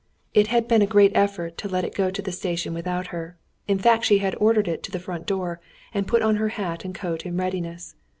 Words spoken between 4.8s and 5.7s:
to the front door,